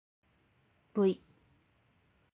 [0.95, 1.13] ｖ